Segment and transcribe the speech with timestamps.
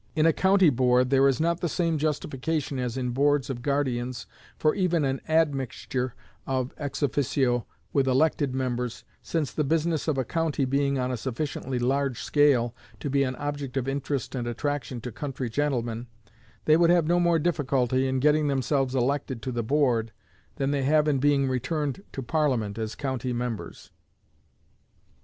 [0.15, 4.25] In a County Board there is not the same justification as in Boards of Guardians
[4.57, 6.15] for even an admixture
[6.47, 11.17] of ex officio with elected members, since the business of a county being on a
[11.17, 16.07] sufficiently large scale to be an object of interest and attraction to country gentlemen,
[16.65, 20.11] they would have no more difficulty in getting themselves elected to the Board
[20.55, 23.91] than they have in being returned to Parliament as county members.